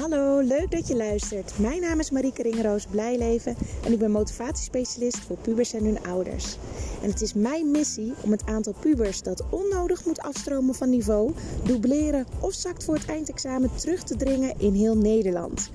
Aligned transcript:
Hallo, 0.00 0.40
leuk 0.40 0.70
dat 0.70 0.88
je 0.88 0.96
luistert. 0.96 1.58
Mijn 1.58 1.80
naam 1.80 1.98
is 1.98 2.10
Marieke 2.10 2.42
Ringeroos 2.42 2.86
Blijleven 2.86 3.56
en 3.84 3.92
ik 3.92 3.98
ben 3.98 4.10
motivatiespecialist 4.10 5.18
voor 5.18 5.36
pubers 5.36 5.72
en 5.72 5.84
hun 5.84 6.02
ouders. 6.02 6.56
En 7.02 7.10
het 7.10 7.20
is 7.20 7.34
mijn 7.34 7.70
missie 7.70 8.12
om 8.22 8.30
het 8.30 8.46
aantal 8.46 8.74
pubers 8.80 9.22
dat 9.22 9.44
onnodig 9.50 10.04
moet 10.04 10.20
afstromen 10.20 10.74
van 10.74 10.90
niveau, 10.90 11.32
dubleren 11.64 12.26
of 12.40 12.52
zakt 12.52 12.84
voor 12.84 12.94
het 12.94 13.06
eindexamen 13.06 13.70
terug 13.74 14.02
te 14.02 14.16
dringen 14.16 14.54
in 14.58 14.72
heel 14.72 14.96
Nederland. 14.96 15.70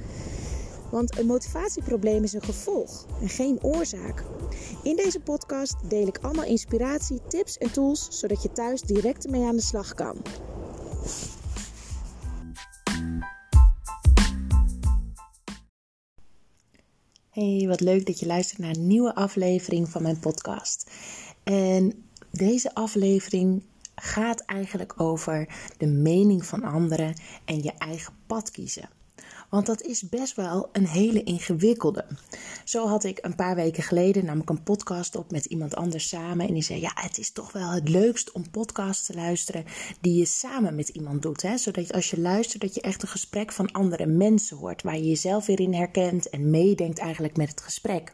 Want 0.92 1.18
een 1.20 1.26
motivatieprobleem 1.26 2.23
is 2.23 2.34
een 2.34 2.44
gevolg 2.44 3.05
en 3.21 3.30
geen 3.30 3.60
oorzaak. 3.62 4.23
In 4.84 4.96
deze 4.96 5.20
podcast 5.20 5.76
deel 5.88 6.07
ik 6.07 6.20
allemaal 6.21 6.46
inspiratie, 6.46 7.21
tips 7.28 7.57
en 7.57 7.71
tools 7.71 8.07
zodat 8.10 8.44
je 8.44 8.52
thuis 8.52 8.82
direct 8.82 9.26
ermee 9.26 9.45
aan 9.45 9.55
de 9.55 9.62
slag 9.62 9.94
kan. 9.94 10.16
Hey, 17.35 17.66
wat 17.67 17.80
leuk 17.80 18.05
dat 18.05 18.20
je 18.20 18.25
luistert 18.25 18.59
naar 18.59 18.75
een 18.75 18.88
nieuwe 18.88 19.16
aflevering 19.16 19.89
van 19.89 20.02
mijn 20.02 20.20
podcast. 20.20 20.91
En 21.43 22.05
deze 22.31 22.73
aflevering 22.73 23.63
gaat 23.95 24.41
eigenlijk 24.41 25.02
over 25.02 25.48
de 25.77 25.85
mening 25.85 26.45
van 26.45 26.63
anderen 26.63 27.13
en 27.45 27.63
je 27.63 27.71
eigen 27.77 28.13
pad 28.27 28.52
kiezen. 28.52 28.90
Want 29.49 29.66
dat 29.66 29.81
is 29.81 30.09
best 30.09 30.35
wel 30.35 30.70
een 30.72 30.88
hele 30.88 31.23
ingewikkelde. 31.23 32.05
Zo 32.63 32.88
had 32.88 33.04
ik 33.04 33.20
een 33.22 33.35
paar 33.35 33.55
weken 33.55 33.84
geleden 33.84 34.26
namelijk 34.26 34.49
een 34.49 34.63
podcast 34.63 35.16
op 35.16 35.31
met 35.31 35.45
iemand 35.45 35.76
anders 35.76 36.08
samen. 36.08 36.48
En 36.48 36.54
die 36.54 36.63
zei: 36.63 36.81
Ja, 36.81 36.91
het 36.94 37.18
is 37.18 37.31
toch 37.31 37.52
wel 37.52 37.70
het 37.70 37.90
leukst 37.90 38.31
om 38.31 38.49
podcasts 38.49 39.05
te 39.05 39.13
luisteren 39.13 39.66
die 40.02 40.18
je 40.18 40.26
samen 40.26 40.76
met 40.76 40.90
iemand 40.90 41.21
doet. 41.21 41.41
Hè? 41.41 41.57
Zodat 41.57 41.93
als 41.93 42.10
je 42.10 42.20
luistert, 42.20 42.62
dat 42.62 42.76
je 42.76 42.82
echt 42.82 43.01
een 43.01 43.07
gesprek 43.07 43.51
van 43.51 43.71
andere 43.71 44.05
mensen 44.05 44.57
hoort. 44.57 44.84
Waar 44.84 44.98
je 44.98 45.07
jezelf 45.07 45.46
weer 45.46 45.60
in 45.60 45.73
herkent 45.73 46.29
en 46.29 46.49
meedenkt 46.49 46.99
eigenlijk 46.99 47.38
met 47.38 47.49
het 47.49 47.62
gesprek. 47.62 48.13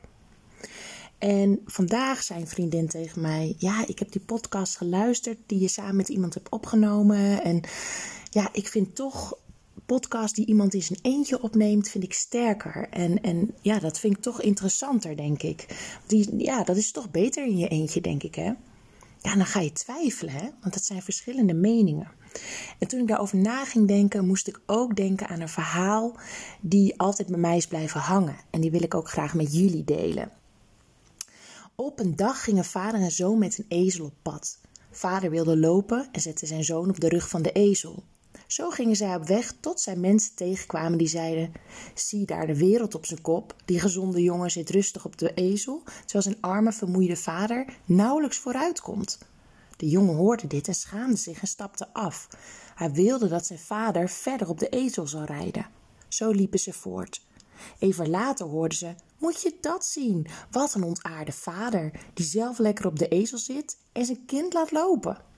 En 1.17 1.61
vandaag 1.65 2.23
zei 2.23 2.41
een 2.41 2.47
vriendin 2.47 2.87
tegen 2.87 3.21
mij: 3.21 3.55
Ja, 3.57 3.87
ik 3.87 3.99
heb 3.99 4.11
die 4.11 4.21
podcast 4.21 4.77
geluisterd 4.77 5.37
die 5.45 5.59
je 5.59 5.67
samen 5.67 5.95
met 5.95 6.09
iemand 6.09 6.33
hebt 6.33 6.49
opgenomen. 6.49 7.43
En 7.43 7.61
ja, 8.29 8.49
ik 8.51 8.67
vind 8.67 8.95
toch 8.95 9.37
podcast 9.91 10.35
die 10.35 10.45
iemand 10.45 10.73
in 10.73 10.83
zijn 10.83 10.99
eentje 11.01 11.41
opneemt, 11.41 11.89
vind 11.89 12.03
ik 12.03 12.13
sterker. 12.13 12.87
En, 12.89 13.21
en 13.21 13.53
ja, 13.61 13.79
dat 13.79 13.99
vind 13.99 14.17
ik 14.17 14.21
toch 14.21 14.41
interessanter, 14.41 15.15
denk 15.15 15.43
ik. 15.43 15.67
Die, 16.07 16.37
ja, 16.37 16.63
dat 16.63 16.77
is 16.77 16.91
toch 16.91 17.11
beter 17.11 17.45
in 17.45 17.57
je 17.57 17.67
eentje, 17.67 18.01
denk 18.01 18.23
ik, 18.23 18.35
hè? 18.35 18.53
Ja, 19.21 19.35
dan 19.35 19.45
ga 19.45 19.59
je 19.59 19.71
twijfelen, 19.71 20.33
hè? 20.33 20.49
Want 20.61 20.73
dat 20.73 20.83
zijn 20.83 21.01
verschillende 21.01 21.53
meningen. 21.53 22.07
En 22.79 22.87
toen 22.87 22.99
ik 22.99 23.07
daarover 23.07 23.37
na 23.37 23.65
ging 23.65 23.87
denken, 23.87 24.27
moest 24.27 24.47
ik 24.47 24.61
ook 24.65 24.95
denken 24.95 25.27
aan 25.27 25.39
een 25.39 25.49
verhaal 25.49 26.17
die 26.61 26.99
altijd 26.99 27.27
bij 27.27 27.39
mij 27.39 27.57
is 27.57 27.67
blijven 27.67 27.99
hangen. 27.99 28.35
En 28.49 28.61
die 28.61 28.71
wil 28.71 28.83
ik 28.83 28.95
ook 28.95 29.09
graag 29.09 29.33
met 29.33 29.53
jullie 29.53 29.83
delen. 29.83 30.31
Op 31.75 31.99
een 31.99 32.15
dag 32.15 32.43
gingen 32.43 32.65
vader 32.65 33.01
en 33.01 33.11
zoon 33.11 33.37
met 33.37 33.57
een 33.57 33.65
ezel 33.67 34.05
op 34.05 34.13
pad. 34.21 34.59
Vader 34.91 35.29
wilde 35.29 35.57
lopen 35.57 36.09
en 36.11 36.21
zette 36.21 36.45
zijn 36.45 36.63
zoon 36.63 36.89
op 36.89 36.99
de 36.99 37.09
rug 37.09 37.29
van 37.29 37.41
de 37.41 37.51
ezel. 37.51 38.03
Zo 38.51 38.69
gingen 38.69 38.95
zij 38.95 39.15
op 39.15 39.27
weg 39.27 39.53
tot 39.59 39.81
zij 39.81 39.95
mensen 39.95 40.35
tegenkwamen 40.35 40.97
die 40.97 41.07
zeiden: 41.07 41.51
Zie 41.93 42.25
daar 42.25 42.47
de 42.47 42.57
wereld 42.57 42.95
op 42.95 43.05
zijn 43.05 43.21
kop. 43.21 43.55
Die 43.65 43.79
gezonde 43.79 44.21
jongen 44.21 44.51
zit 44.51 44.69
rustig 44.69 45.05
op 45.05 45.17
de 45.17 45.33
ezel, 45.33 45.81
terwijl 45.83 46.23
zijn 46.23 46.37
arme, 46.41 46.71
vermoeide 46.71 47.15
vader 47.15 47.73
nauwelijks 47.85 48.37
vooruit 48.37 48.81
komt. 48.81 49.19
De 49.77 49.87
jongen 49.87 50.15
hoorde 50.15 50.47
dit 50.47 50.67
en 50.67 50.75
schaamde 50.75 51.15
zich 51.15 51.41
en 51.41 51.47
stapte 51.47 51.93
af. 51.93 52.27
Hij 52.75 52.91
wilde 52.91 53.27
dat 53.27 53.45
zijn 53.45 53.59
vader 53.59 54.09
verder 54.09 54.49
op 54.49 54.59
de 54.59 54.69
ezel 54.69 55.07
zou 55.07 55.25
rijden. 55.25 55.67
Zo 56.07 56.31
liepen 56.31 56.59
ze 56.59 56.73
voort. 56.73 57.25
Even 57.79 58.09
later 58.09 58.45
hoorden 58.45 58.77
ze: 58.77 58.95
Moet 59.17 59.41
je 59.41 59.57
dat 59.61 59.85
zien? 59.85 60.27
Wat 60.51 60.73
een 60.73 60.83
ontaarde 60.83 61.31
vader, 61.31 61.91
die 62.13 62.25
zelf 62.25 62.57
lekker 62.57 62.85
op 62.85 62.99
de 62.99 63.07
ezel 63.07 63.37
zit 63.37 63.77
en 63.91 64.05
zijn 64.05 64.25
kind 64.25 64.53
laat 64.53 64.71
lopen. 64.71 65.29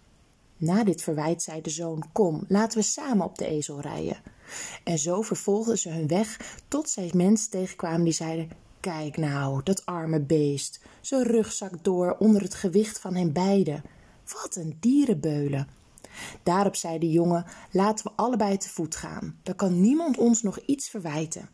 Na 0.63 0.83
dit 0.83 1.01
verwijt 1.01 1.41
zei 1.41 1.61
de 1.61 1.69
zoon: 1.69 2.03
Kom, 2.11 2.43
laten 2.47 2.77
we 2.77 2.83
samen 2.83 3.25
op 3.25 3.37
de 3.37 3.45
ezel 3.45 3.81
rijden. 3.81 4.17
En 4.83 4.97
zo 4.97 5.21
vervolgden 5.21 5.77
ze 5.77 5.89
hun 5.89 6.07
weg 6.07 6.57
tot 6.67 6.89
zij 6.89 7.11
mensen 7.15 7.49
tegenkwamen 7.49 8.03
die 8.03 8.13
zeiden: 8.13 8.49
Kijk 8.79 9.17
nou, 9.17 9.63
dat 9.63 9.85
arme 9.85 10.19
beest. 10.21 10.79
Zijn 11.01 11.23
rugzak 11.23 11.83
door 11.83 12.15
onder 12.19 12.41
het 12.41 12.53
gewicht 12.53 12.99
van 12.99 13.15
hen 13.15 13.33
beiden. 13.33 13.83
Wat 14.41 14.55
een 14.55 14.77
dierenbeulen. 14.79 15.67
Daarop 16.43 16.75
zei 16.75 16.99
de 16.99 17.11
jongen: 17.11 17.45
Laten 17.71 18.05
we 18.05 18.11
allebei 18.15 18.57
te 18.57 18.69
voet 18.69 18.95
gaan. 18.95 19.39
Dan 19.43 19.55
kan 19.55 19.81
niemand 19.81 20.17
ons 20.17 20.41
nog 20.41 20.59
iets 20.59 20.89
verwijten. 20.89 21.49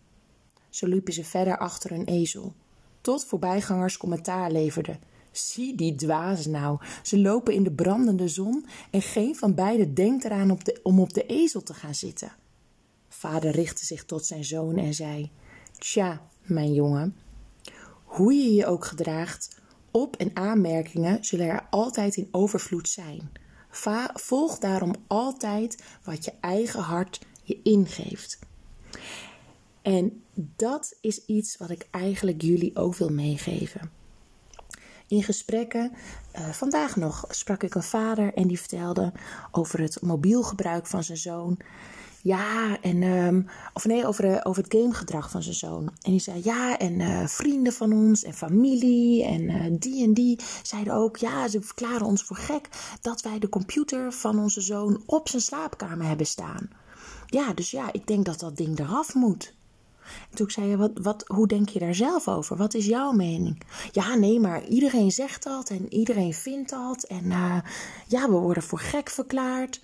Zo 0.69 0.87
liepen 0.87 1.13
ze 1.13 1.23
verder 1.23 1.57
achter 1.57 1.89
hun 1.89 2.05
ezel, 2.05 2.53
tot 3.01 3.25
voorbijgangers 3.25 3.97
commentaar 3.97 4.51
leverden. 4.51 4.99
Zie 5.47 5.75
die 5.75 5.95
dwazen 5.95 6.51
nou. 6.51 6.79
Ze 7.03 7.19
lopen 7.19 7.53
in 7.53 7.63
de 7.63 7.71
brandende 7.71 8.27
zon 8.27 8.65
en 8.91 9.01
geen 9.01 9.35
van 9.35 9.53
beiden 9.55 9.93
denkt 9.93 10.23
eraan 10.23 10.51
op 10.51 10.63
de, 10.63 10.79
om 10.83 10.99
op 10.99 11.13
de 11.13 11.25
ezel 11.25 11.63
te 11.63 11.73
gaan 11.73 11.95
zitten. 11.95 12.31
Vader 13.09 13.51
richtte 13.51 13.85
zich 13.85 14.05
tot 14.05 14.25
zijn 14.25 14.45
zoon 14.45 14.77
en 14.77 14.93
zei: 14.93 15.31
Tja, 15.77 16.21
mijn 16.41 16.73
jongen, 16.73 17.15
hoe 18.03 18.33
je 18.33 18.53
je 18.53 18.65
ook 18.65 18.85
gedraagt, 18.85 19.59
op- 19.91 20.15
en 20.15 20.31
aanmerkingen 20.33 21.25
zullen 21.25 21.47
er 21.47 21.67
altijd 21.69 22.15
in 22.15 22.27
overvloed 22.31 22.89
zijn. 22.89 23.31
Va 23.69 24.11
volg 24.13 24.57
daarom 24.57 24.95
altijd 25.07 25.83
wat 26.03 26.25
je 26.25 26.33
eigen 26.39 26.81
hart 26.81 27.19
je 27.43 27.59
ingeeft. 27.63 28.39
En 29.81 30.23
dat 30.33 30.97
is 31.01 31.25
iets 31.25 31.57
wat 31.57 31.69
ik 31.69 31.87
eigenlijk 31.91 32.41
jullie 32.41 32.75
ook 32.75 32.95
wil 32.95 33.09
meegeven 33.09 33.98
in 35.09 35.23
gesprekken. 35.23 35.91
Uh, 36.35 36.49
vandaag 36.49 36.95
nog 36.95 37.25
sprak 37.29 37.63
ik 37.63 37.75
een 37.75 37.83
vader 37.83 38.33
en 38.33 38.47
die 38.47 38.59
vertelde 38.59 39.11
over 39.51 39.81
het 39.81 40.01
mobiel 40.01 40.43
gebruik 40.43 40.87
van 40.87 41.03
zijn 41.03 41.17
zoon. 41.17 41.57
Ja, 42.21 42.81
en, 42.81 43.03
um, 43.03 43.47
of 43.73 43.85
nee, 43.85 44.07
over, 44.07 44.45
over 44.45 44.63
het 44.63 44.73
gamegedrag 44.73 45.29
van 45.29 45.43
zijn 45.43 45.55
zoon. 45.55 45.85
En 46.01 46.11
die 46.11 46.19
zei, 46.19 46.41
ja, 46.43 46.77
en 46.77 46.99
uh, 46.99 47.27
vrienden 47.27 47.73
van 47.73 47.93
ons 47.93 48.23
en 48.23 48.33
familie 48.33 49.25
en 49.25 49.41
uh, 49.41 49.65
die 49.79 50.03
en 50.03 50.13
die 50.13 50.39
zeiden 50.63 50.93
ook, 50.93 51.17
ja, 51.17 51.47
ze 51.47 51.61
verklaren 51.61 52.05
ons 52.05 52.23
voor 52.23 52.35
gek 52.35 52.69
dat 53.01 53.21
wij 53.21 53.39
de 53.39 53.49
computer 53.49 54.13
van 54.13 54.39
onze 54.39 54.61
zoon 54.61 55.03
op 55.05 55.29
zijn 55.29 55.41
slaapkamer 55.41 56.07
hebben 56.07 56.25
staan. 56.25 56.69
Ja, 57.25 57.53
dus 57.53 57.71
ja, 57.71 57.93
ik 57.93 58.07
denk 58.07 58.25
dat 58.25 58.39
dat 58.39 58.57
ding 58.57 58.79
eraf 58.79 59.13
moet. 59.13 59.53
En 60.29 60.35
toen 60.35 60.51
zei 60.51 60.67
je, 60.67 60.77
wat, 60.77 60.91
wat, 60.93 61.23
hoe 61.27 61.47
denk 61.47 61.69
je 61.69 61.79
daar 61.79 61.95
zelf 61.95 62.27
over? 62.27 62.57
Wat 62.57 62.73
is 62.73 62.85
jouw 62.85 63.11
mening? 63.11 63.61
Ja, 63.91 64.15
nee, 64.15 64.39
maar 64.39 64.65
iedereen 64.67 65.11
zegt 65.11 65.43
dat 65.43 65.69
en 65.69 65.93
iedereen 65.93 66.33
vindt 66.33 66.69
dat. 66.69 67.03
En 67.03 67.25
uh, 67.25 67.57
ja, 68.07 68.29
we 68.29 68.35
worden 68.35 68.63
voor 68.63 68.79
gek 68.79 69.09
verklaard. 69.09 69.79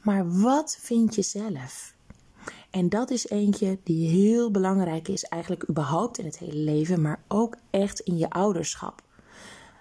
Maar 0.00 0.40
wat 0.40 0.78
vind 0.80 1.14
je 1.14 1.22
zelf? 1.22 1.94
En 2.70 2.88
dat 2.88 3.10
is 3.10 3.28
eentje 3.28 3.78
die 3.82 4.08
heel 4.08 4.50
belangrijk 4.50 5.08
is, 5.08 5.22
eigenlijk 5.22 5.68
überhaupt 5.68 6.18
in 6.18 6.24
het 6.24 6.38
hele 6.38 6.56
leven, 6.56 7.00
maar 7.00 7.22
ook 7.28 7.56
echt 7.70 8.00
in 8.00 8.18
je 8.18 8.30
ouderschap. 8.30 9.02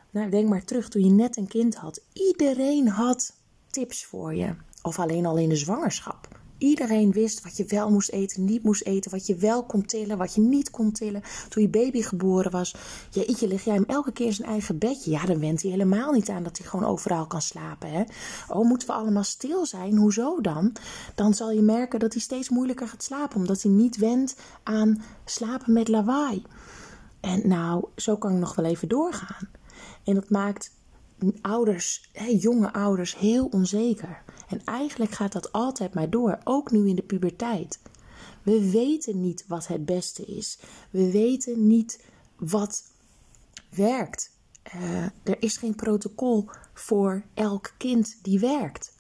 Nou, 0.10 0.30
denk 0.30 0.50
maar 0.50 0.64
terug 0.64 0.90
toen 0.90 1.04
je 1.04 1.12
net 1.12 1.38
een 1.38 1.48
kind 1.48 1.76
had. 1.76 2.02
Iedereen 2.14 2.88
had 2.88 3.36
tips 3.70 4.06
voor 4.06 4.36
je. 4.36 4.56
Of 4.82 5.00
alleen 5.00 5.26
al 5.26 5.38
in 5.38 5.50
de 5.50 5.56
zwangerschap. 5.56 6.28
Iedereen 6.62 7.12
wist 7.12 7.44
wat 7.44 7.58
je 7.58 7.66
wel 7.66 7.92
moest 7.92 8.10
eten, 8.10 8.46
niet 8.46 8.64
moest 8.64 8.84
eten, 8.84 9.12
wat 9.12 9.28
je 9.28 9.36
wel 9.36 9.64
kon 9.64 9.86
tillen, 9.86 10.18
wat 10.18 10.36
je 10.36 10.42
niet 10.42 10.70
kon 10.70 10.92
tillen. 10.92 11.22
Toen 11.50 11.62
je 11.64 11.70
baby 11.70 12.02
geboren 12.02 12.52
was, 12.52 12.76
jeetje, 13.12 13.48
lig 13.48 13.64
jij 13.64 13.74
hem 13.74 13.84
elke 13.88 14.12
keer 14.12 14.26
in 14.26 14.34
zijn 14.34 14.48
eigen 14.48 14.78
bedje? 14.78 15.12
Ja, 15.12 15.26
dan 15.26 15.40
went 15.40 15.62
hij 15.62 15.72
helemaal 15.72 16.12
niet 16.12 16.30
aan 16.30 16.44
dat 16.44 16.58
hij 16.58 16.68
gewoon 16.68 16.90
overal 16.90 17.28
kan 17.28 17.42
slapen. 17.42 17.92
Hè? 17.92 18.04
Oh, 18.48 18.68
moeten 18.68 18.88
we 18.88 18.94
allemaal 18.94 19.24
stil 19.24 19.66
zijn? 19.66 19.98
Hoezo 19.98 20.42
dan? 20.42 20.74
Dan 21.16 21.34
zal 21.34 21.52
je 21.52 21.62
merken 21.62 22.00
dat 22.00 22.14
hij 22.14 22.22
steeds 22.22 22.50
moeilijker 22.50 22.88
gaat 22.88 23.04
slapen, 23.04 23.38
omdat 23.38 23.62
hij 23.62 23.72
niet 23.72 23.98
went 23.98 24.36
aan 24.64 25.04
slapen 25.26 25.74
met 25.74 25.88
lawaai. 25.88 26.44
En 27.20 27.48
nou, 27.48 27.86
zo 27.96 28.18
kan 28.18 28.32
ik 28.32 28.40
nog 28.40 28.56
wel 28.56 28.66
even 28.66 28.88
doorgaan. 28.88 29.50
En 30.04 30.14
dat 30.14 30.30
maakt 30.30 30.72
ouders, 31.42 32.10
jonge 32.40 32.74
ouders, 32.74 33.18
heel 33.18 33.46
onzeker. 33.46 34.24
En 34.52 34.64
eigenlijk 34.64 35.12
gaat 35.12 35.32
dat 35.32 35.52
altijd 35.52 35.94
maar 35.94 36.10
door, 36.10 36.40
ook 36.44 36.72
nu 36.72 36.88
in 36.88 36.96
de 36.96 37.02
puberteit. 37.02 37.80
We 38.44 38.72
weten 38.72 39.22
niet 39.22 39.46
wat 39.48 39.68
het 39.68 39.86
beste 39.86 40.26
is. 40.26 40.60
We 40.90 41.12
weten 41.12 41.68
niet 41.68 42.04
wat 42.36 42.84
werkt. 43.70 44.32
Uh, 44.76 45.04
er 45.04 45.38
is 45.40 45.58
geen 45.58 45.76
protocol 45.76 46.50
voor 46.74 47.24
elk 47.34 47.74
kind 47.78 48.18
die 48.22 48.40
werkt. 48.40 48.94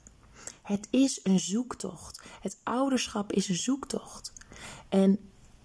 Het 0.62 0.88
is 0.90 1.20
een 1.24 1.40
zoektocht. 1.40 2.22
Het 2.42 2.58
ouderschap 2.64 3.32
is 3.32 3.50
een 3.50 3.56
zoektocht. 3.56 4.34
En 4.90 5.20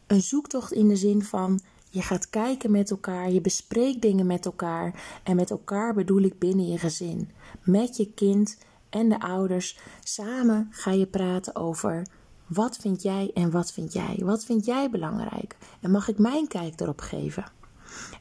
een 0.07 0.23
zoektocht 0.23 0.73
in 0.73 0.89
de 0.89 0.97
zin 0.97 1.25
van 1.25 1.61
je 1.91 2.03
gaat 2.03 2.31
kijken 2.31 2.71
met 2.71 2.91
elkaar, 2.91 3.31
je 3.31 3.41
bespreekt 3.41 4.03
dingen 4.03 4.27
met 4.27 4.45
elkaar. 4.47 5.21
En 5.23 5.37
met 5.37 5.51
elkaar 5.51 5.95
bedoel 5.95 6.23
ik 6.23 6.39
binnen 6.39 6.67
je 6.67 6.79
gezin. 6.79 7.31
Met 7.63 7.97
je 7.97 8.13
kind 8.13 8.59
en 8.97 9.09
de 9.09 9.21
ouders. 9.21 9.79
Samen 10.03 10.69
ga 10.71 10.91
je 10.91 11.07
praten 11.07 11.57
over 11.57 12.07
Wat 12.47 12.77
vind 12.77 13.03
jij 13.03 13.31
en 13.35 13.51
wat 13.51 13.73
vind 13.73 13.93
jij? 13.93 14.21
Wat 14.23 14.45
vind 14.45 14.65
jij 14.65 14.91
belangrijk? 14.91 15.57
En 15.81 15.91
mag 15.91 16.09
ik 16.09 16.19
mijn 16.19 16.49
kijk 16.49 16.81
erop 16.81 17.01
geven? 17.01 17.45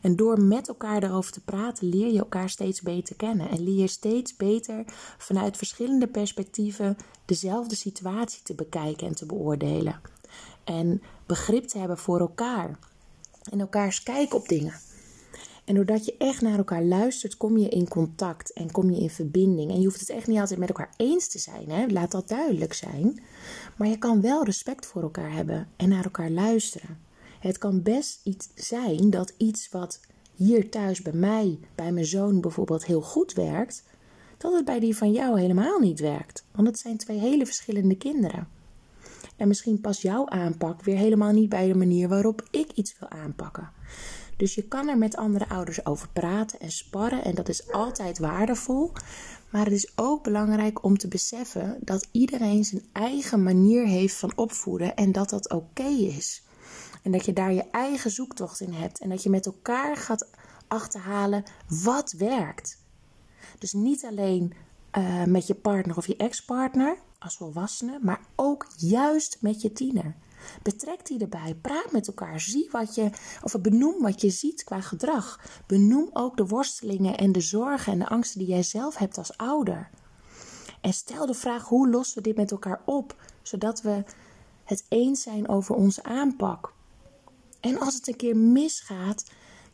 En 0.01 0.15
door 0.15 0.41
met 0.41 0.67
elkaar 0.67 1.03
erover 1.03 1.31
te 1.31 1.43
praten, 1.43 1.89
leer 1.89 2.11
je 2.11 2.19
elkaar 2.19 2.49
steeds 2.49 2.81
beter 2.81 3.15
kennen. 3.15 3.49
En 3.49 3.63
leer 3.63 3.79
je 3.79 3.87
steeds 3.87 4.35
beter 4.35 4.83
vanuit 5.17 5.57
verschillende 5.57 6.07
perspectieven 6.07 6.97
dezelfde 7.25 7.75
situatie 7.75 8.43
te 8.43 8.55
bekijken 8.55 9.07
en 9.07 9.15
te 9.15 9.25
beoordelen. 9.25 10.01
En 10.63 11.01
begrip 11.25 11.67
te 11.67 11.77
hebben 11.77 11.97
voor 11.97 12.19
elkaar. 12.19 12.79
En 13.51 13.59
elkaars 13.59 14.03
kijk 14.03 14.33
op 14.33 14.47
dingen. 14.47 14.73
En 15.65 15.75
doordat 15.75 16.05
je 16.05 16.15
echt 16.17 16.41
naar 16.41 16.57
elkaar 16.57 16.83
luistert, 16.83 17.37
kom 17.37 17.57
je 17.57 17.69
in 17.69 17.87
contact 17.87 18.53
en 18.53 18.71
kom 18.71 18.89
je 18.89 19.01
in 19.01 19.09
verbinding. 19.09 19.71
En 19.71 19.79
je 19.79 19.85
hoeft 19.85 19.99
het 19.99 20.09
echt 20.09 20.27
niet 20.27 20.39
altijd 20.39 20.59
met 20.59 20.69
elkaar 20.69 20.93
eens 20.97 21.27
te 21.27 21.39
zijn, 21.39 21.69
hè? 21.69 21.85
laat 21.87 22.11
dat 22.11 22.27
duidelijk 22.27 22.73
zijn. 22.73 23.19
Maar 23.77 23.87
je 23.87 23.97
kan 23.97 24.21
wel 24.21 24.43
respect 24.43 24.85
voor 24.85 25.01
elkaar 25.01 25.33
hebben 25.33 25.67
en 25.75 25.89
naar 25.89 26.03
elkaar 26.03 26.29
luisteren. 26.29 26.99
Het 27.39 27.57
kan 27.57 27.81
best 27.81 28.19
iets 28.23 28.49
zijn 28.55 29.09
dat 29.09 29.33
iets 29.37 29.69
wat 29.69 29.99
hier 30.35 30.69
thuis 30.69 31.01
bij 31.01 31.13
mij, 31.13 31.59
bij 31.75 31.91
mijn 31.91 32.05
zoon 32.05 32.41
bijvoorbeeld, 32.41 32.85
heel 32.85 33.01
goed 33.01 33.33
werkt, 33.33 33.83
dat 34.37 34.53
het 34.53 34.65
bij 34.65 34.79
die 34.79 34.97
van 34.97 35.11
jou 35.11 35.39
helemaal 35.39 35.79
niet 35.79 35.99
werkt. 35.99 36.45
Want 36.51 36.67
het 36.67 36.79
zijn 36.79 36.97
twee 36.97 37.19
hele 37.19 37.45
verschillende 37.45 37.95
kinderen. 37.95 38.47
En 39.35 39.47
misschien 39.47 39.81
past 39.81 40.01
jouw 40.01 40.29
aanpak 40.29 40.83
weer 40.83 40.97
helemaal 40.97 41.31
niet 41.31 41.49
bij 41.49 41.67
de 41.67 41.75
manier 41.75 42.07
waarop 42.09 42.47
ik 42.51 42.71
iets 42.71 42.95
wil 42.99 43.09
aanpakken. 43.09 43.69
Dus 44.37 44.55
je 44.55 44.67
kan 44.67 44.87
er 44.87 44.97
met 44.97 45.15
andere 45.15 45.49
ouders 45.49 45.85
over 45.85 46.09
praten 46.09 46.59
en 46.59 46.71
sparren 46.71 47.23
en 47.23 47.35
dat 47.35 47.49
is 47.49 47.71
altijd 47.71 48.19
waardevol. 48.19 48.91
Maar 49.51 49.63
het 49.63 49.73
is 49.73 49.91
ook 49.95 50.23
belangrijk 50.23 50.83
om 50.83 50.97
te 50.97 51.07
beseffen 51.07 51.77
dat 51.81 52.07
iedereen 52.11 52.63
zijn 52.63 52.85
eigen 52.91 53.43
manier 53.43 53.85
heeft 53.85 54.15
van 54.15 54.31
opvoeden 54.35 54.95
en 54.95 55.11
dat 55.11 55.29
dat 55.29 55.51
oké 55.51 55.87
is. 55.87 56.43
En 57.03 57.11
dat 57.11 57.25
je 57.25 57.33
daar 57.33 57.53
je 57.53 57.69
eigen 57.71 58.11
zoektocht 58.11 58.59
in 58.59 58.73
hebt 58.73 58.99
en 58.99 59.09
dat 59.09 59.23
je 59.23 59.29
met 59.29 59.45
elkaar 59.45 59.97
gaat 59.97 60.29
achterhalen 60.67 61.43
wat 61.67 62.11
werkt. 62.11 62.83
Dus 63.59 63.73
niet 63.73 64.05
alleen 64.05 64.53
uh, 64.97 65.23
met 65.23 65.47
je 65.47 65.55
partner 65.55 65.97
of 65.97 66.07
je 66.07 66.15
ex-partner 66.15 66.97
als 67.19 67.37
volwassene, 67.37 67.99
maar 68.01 68.21
ook 68.35 68.67
juist 68.77 69.37
met 69.41 69.61
je 69.61 69.71
tiener. 69.71 70.15
Betrek 70.63 71.05
die 71.05 71.19
erbij. 71.19 71.55
Praat 71.61 71.91
met 71.91 72.07
elkaar. 72.07 72.39
Zie 72.39 72.67
wat 72.71 72.95
je, 72.95 73.09
of 73.43 73.61
benoem 73.61 74.01
wat 74.01 74.21
je 74.21 74.29
ziet 74.29 74.63
qua 74.63 74.81
gedrag. 74.81 75.39
Benoem 75.67 76.09
ook 76.13 76.37
de 76.37 76.45
worstelingen 76.45 77.17
en 77.17 77.31
de 77.31 77.41
zorgen 77.41 77.93
en 77.93 77.99
de 77.99 78.07
angsten 78.07 78.39
die 78.39 78.47
jij 78.47 78.63
zelf 78.63 78.97
hebt 78.97 79.17
als 79.17 79.37
ouder. 79.37 79.89
En 80.81 80.93
stel 80.93 81.25
de 81.25 81.33
vraag: 81.33 81.67
hoe 81.67 81.89
lossen 81.89 82.17
we 82.17 82.23
dit 82.23 82.35
met 82.37 82.51
elkaar 82.51 82.81
op, 82.85 83.15
zodat 83.41 83.81
we 83.81 84.03
het 84.63 84.85
eens 84.89 85.21
zijn 85.21 85.49
over 85.49 85.75
onze 85.75 86.03
aanpak? 86.03 86.73
En 87.59 87.79
als 87.79 87.93
het 87.93 88.07
een 88.07 88.15
keer 88.15 88.37
misgaat, 88.37 89.23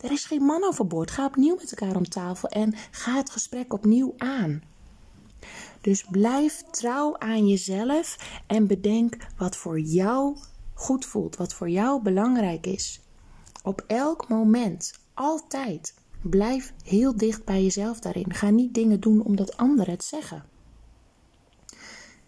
er 0.00 0.12
is 0.12 0.24
geen 0.24 0.42
man 0.42 0.64
overboord. 0.64 1.10
Ga 1.10 1.24
opnieuw 1.24 1.56
met 1.56 1.70
elkaar 1.70 1.96
om 1.96 2.08
tafel 2.08 2.48
en 2.48 2.74
ga 2.90 3.16
het 3.16 3.30
gesprek 3.30 3.72
opnieuw 3.72 4.14
aan. 4.16 4.62
Dus 5.80 6.04
blijf 6.10 6.62
trouw 6.70 7.18
aan 7.18 7.48
jezelf 7.48 8.16
en 8.46 8.66
bedenk 8.66 9.16
wat 9.36 9.56
voor 9.56 9.80
jou 9.80 10.36
goed 10.74 11.04
voelt, 11.04 11.36
wat 11.36 11.54
voor 11.54 11.70
jou 11.70 12.02
belangrijk 12.02 12.66
is. 12.66 13.00
Op 13.62 13.84
elk 13.86 14.28
moment, 14.28 14.98
altijd. 15.14 15.94
Blijf 16.22 16.72
heel 16.84 17.16
dicht 17.16 17.44
bij 17.44 17.62
jezelf 17.62 18.00
daarin. 18.00 18.34
Ga 18.34 18.50
niet 18.50 18.74
dingen 18.74 19.00
doen 19.00 19.24
omdat 19.24 19.56
anderen 19.56 19.92
het 19.92 20.04
zeggen. 20.04 20.44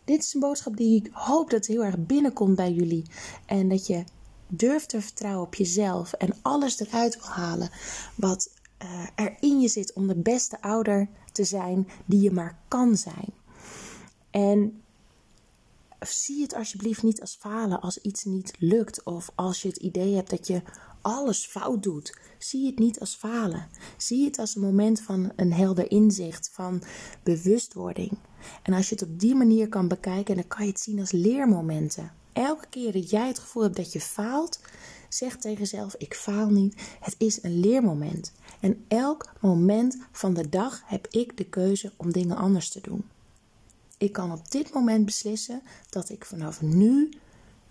Dit 0.05 0.23
is 0.23 0.35
een 0.35 0.41
boodschap 0.41 0.77
die 0.77 1.03
ik 1.05 1.11
hoop 1.13 1.51
dat 1.51 1.67
heel 1.67 1.85
erg 1.85 1.99
binnenkomt 1.99 2.57
bij 2.57 2.73
jullie. 2.73 3.05
En 3.47 3.69
dat 3.69 3.87
je 3.87 4.05
durft 4.47 4.89
te 4.89 5.01
vertrouwen 5.01 5.47
op 5.47 5.55
jezelf 5.55 6.13
en 6.13 6.35
alles 6.43 6.81
eruit 6.81 7.15
wil 7.15 7.29
halen 7.29 7.71
wat 8.17 8.51
uh, 8.83 9.07
er 9.15 9.37
in 9.41 9.61
je 9.61 9.69
zit 9.69 9.93
om 9.93 10.07
de 10.07 10.17
beste 10.17 10.61
ouder 10.61 11.09
te 11.33 11.45
zijn 11.45 11.89
die 12.05 12.21
je 12.21 12.31
maar 12.31 12.59
kan 12.69 12.97
zijn. 12.97 13.33
En 14.31 14.83
zie 16.13 16.43
het 16.43 16.55
alsjeblieft 16.55 17.03
niet 17.03 17.21
als 17.21 17.37
falen 17.41 17.81
als 17.81 17.99
iets 17.99 18.25
niet 18.25 18.55
lukt 18.59 19.03
of 19.03 19.31
als 19.35 19.63
je 19.63 19.69
het 19.69 19.77
idee 19.77 20.15
hebt 20.15 20.31
dat 20.31 20.47
je 20.47 20.63
alles 21.01 21.47
fout 21.47 21.83
doet. 21.83 22.19
Zie 22.39 22.67
het 22.67 22.79
niet 22.79 23.01
als 23.01 23.15
falen. 23.15 23.69
Zie 23.97 24.25
het 24.25 24.39
als 24.39 24.55
een 24.55 24.63
moment 24.63 25.01
van 25.01 25.33
een 25.37 25.53
helder 25.53 25.91
inzicht, 25.91 26.51
van 26.53 26.83
bewustwording. 27.23 28.19
En 28.63 28.73
als 28.73 28.89
je 28.89 28.95
het 28.95 29.05
op 29.05 29.21
die 29.21 29.35
manier 29.35 29.69
kan 29.69 29.89
bekijken, 29.89 30.35
dan 30.35 30.47
kan 30.47 30.65
je 30.65 30.71
het 30.71 30.81
zien 30.81 31.01
als 31.01 31.13
leermomenten. 31.13 32.13
Elke 32.33 32.67
keer 32.71 32.93
dat 32.93 33.11
jij 33.11 33.27
het 33.27 33.39
gevoel 33.39 33.63
hebt 33.63 33.77
dat 33.77 33.93
je 33.93 34.01
faalt, 34.01 34.61
zeg 35.09 35.37
tegen 35.37 35.59
jezelf: 35.59 35.95
Ik 35.95 36.15
faal 36.15 36.49
niet. 36.49 36.75
Het 37.01 37.15
is 37.19 37.43
een 37.43 37.61
leermoment. 37.61 38.33
En 38.61 38.85
elk 38.89 39.33
moment 39.41 39.97
van 40.13 40.35
de 40.35 40.49
dag 40.49 40.83
heb 40.87 41.07
ik 41.11 41.37
de 41.37 41.45
keuze 41.45 41.93
om 41.97 42.13
dingen 42.13 42.37
anders 42.37 42.71
te 42.71 42.81
doen. 42.81 43.05
Ik 44.05 44.13
kan 44.13 44.33
op 44.33 44.51
dit 44.51 44.73
moment 44.73 45.05
beslissen 45.05 45.63
dat 45.91 46.09
ik 46.09 46.25
vanaf 46.25 46.63
nu 46.63 47.09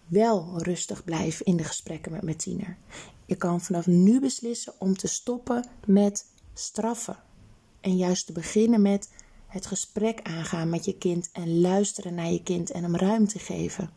wel 0.07 0.61
rustig 0.61 1.03
blijf 1.03 1.41
in 1.41 1.57
de 1.57 1.63
gesprekken 1.63 2.11
met 2.11 2.21
mijn 2.21 2.37
tiener. 2.37 2.77
Je 3.25 3.35
kan 3.35 3.61
vanaf 3.61 3.87
nu 3.87 4.19
beslissen 4.19 4.73
om 4.79 4.97
te 4.97 5.07
stoppen 5.07 5.65
met 5.85 6.25
straffen. 6.53 7.17
En 7.81 7.97
juist 7.97 8.25
te 8.25 8.31
beginnen 8.31 8.81
met 8.81 9.09
het 9.47 9.65
gesprek 9.65 10.21
aangaan 10.21 10.69
met 10.69 10.85
je 10.85 10.97
kind 10.97 11.29
en 11.31 11.61
luisteren 11.61 12.15
naar 12.15 12.31
je 12.31 12.43
kind 12.43 12.71
en 12.71 12.83
hem 12.83 12.95
ruimte 12.95 13.39
geven. 13.39 13.89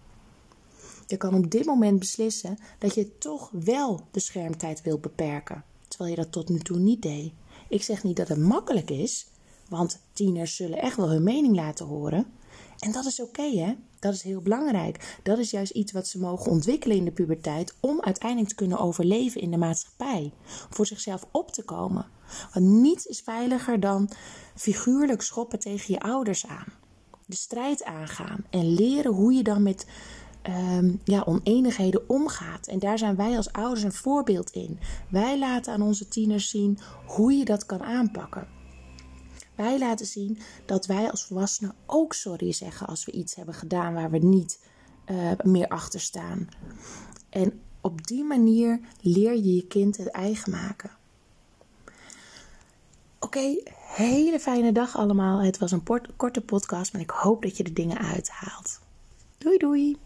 Je 1.06 1.16
kan 1.16 1.34
op 1.34 1.50
dit 1.50 1.64
moment 1.64 1.98
beslissen 1.98 2.58
dat 2.78 2.94
je 2.94 3.18
toch 3.18 3.50
wel 3.52 4.06
de 4.10 4.20
schermtijd 4.20 4.82
wilt 4.82 5.00
beperken, 5.00 5.64
terwijl 5.88 6.10
je 6.10 6.16
dat 6.16 6.32
tot 6.32 6.48
nu 6.48 6.58
toe 6.58 6.78
niet 6.78 7.02
deed. 7.02 7.32
Ik 7.68 7.82
zeg 7.82 8.02
niet 8.02 8.16
dat 8.16 8.28
het 8.28 8.38
makkelijk 8.38 8.90
is, 8.90 9.26
want 9.68 10.00
tieners 10.12 10.56
zullen 10.56 10.78
echt 10.78 10.96
wel 10.96 11.10
hun 11.10 11.22
mening 11.22 11.54
laten 11.54 11.86
horen. 11.86 12.26
En 12.78 12.92
dat 12.92 13.04
is 13.04 13.20
oké, 13.20 13.50
hè? 13.58 13.74
Dat 13.98 14.14
is 14.14 14.22
heel 14.22 14.40
belangrijk. 14.40 15.18
Dat 15.22 15.38
is 15.38 15.50
juist 15.50 15.72
iets 15.72 15.92
wat 15.92 16.06
ze 16.06 16.18
mogen 16.18 16.50
ontwikkelen 16.50 16.96
in 16.96 17.04
de 17.04 17.10
puberteit 17.10 17.74
om 17.80 18.00
uiteindelijk 18.00 18.48
te 18.48 18.54
kunnen 18.54 18.78
overleven 18.78 19.40
in 19.40 19.50
de 19.50 19.56
maatschappij. 19.56 20.32
Voor 20.70 20.86
zichzelf 20.86 21.26
op 21.30 21.50
te 21.50 21.62
komen. 21.64 22.06
Want 22.52 22.66
niets 22.66 23.06
is 23.06 23.20
veiliger 23.20 23.80
dan 23.80 24.10
figuurlijk 24.54 25.22
schoppen 25.22 25.58
tegen 25.58 25.94
je 25.94 26.00
ouders 26.00 26.46
aan. 26.46 26.72
De 27.26 27.36
strijd 27.36 27.84
aangaan 27.84 28.44
en 28.50 28.74
leren 28.74 29.12
hoe 29.12 29.32
je 29.32 29.42
dan 29.42 29.62
met 29.62 29.86
um, 30.48 31.00
ja, 31.04 31.22
oneenigheden 31.26 32.08
omgaat. 32.08 32.66
En 32.66 32.78
daar 32.78 32.98
zijn 32.98 33.16
wij 33.16 33.36
als 33.36 33.52
ouders 33.52 33.82
een 33.82 33.92
voorbeeld 33.92 34.50
in. 34.50 34.78
Wij 35.10 35.38
laten 35.38 35.72
aan 35.72 35.82
onze 35.82 36.08
tieners 36.08 36.50
zien 36.50 36.78
hoe 37.06 37.32
je 37.32 37.44
dat 37.44 37.66
kan 37.66 37.82
aanpakken. 37.82 38.48
Wij 39.56 39.78
laten 39.78 40.06
zien 40.06 40.38
dat 40.64 40.86
wij 40.86 41.10
als 41.10 41.24
volwassenen 41.24 41.74
ook 41.86 42.12
sorry 42.12 42.52
zeggen 42.52 42.86
als 42.86 43.04
we 43.04 43.12
iets 43.12 43.34
hebben 43.34 43.54
gedaan 43.54 43.94
waar 43.94 44.10
we 44.10 44.18
niet 44.18 44.60
uh, 45.06 45.30
meer 45.42 45.68
achter 45.68 46.00
staan. 46.00 46.48
En 47.28 47.60
op 47.80 48.06
die 48.06 48.24
manier 48.24 48.80
leer 49.00 49.34
je 49.34 49.54
je 49.54 49.66
kind 49.66 49.96
het 49.96 50.08
eigen 50.08 50.50
maken. 50.50 50.90
Oké, 53.18 53.56
hele 53.74 54.40
fijne 54.40 54.72
dag 54.72 54.96
allemaal. 54.96 55.42
Het 55.42 55.58
was 55.58 55.72
een 55.72 55.82
korte 56.16 56.40
podcast, 56.40 56.92
maar 56.92 57.02
ik 57.02 57.10
hoop 57.10 57.42
dat 57.42 57.56
je 57.56 57.64
de 57.64 57.72
dingen 57.72 57.98
uithaalt. 57.98 58.80
Doei 59.38 59.56
doei! 59.58 59.96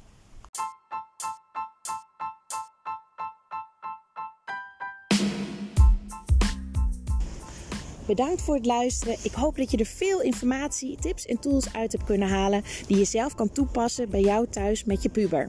Bedankt 8.10 8.42
voor 8.42 8.54
het 8.54 8.66
luisteren. 8.66 9.16
Ik 9.22 9.32
hoop 9.32 9.56
dat 9.56 9.70
je 9.70 9.76
er 9.76 9.86
veel 9.86 10.22
informatie, 10.22 10.96
tips 11.00 11.26
en 11.26 11.38
tools 11.38 11.72
uit 11.72 11.92
hebt 11.92 12.04
kunnen 12.04 12.28
halen 12.28 12.62
die 12.86 12.98
je 12.98 13.04
zelf 13.04 13.34
kan 13.34 13.52
toepassen 13.52 14.10
bij 14.10 14.20
jou 14.20 14.46
thuis 14.50 14.84
met 14.84 15.02
je 15.02 15.08
puber. 15.08 15.48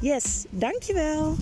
Yes, 0.00 0.44
dankjewel. 0.50 1.34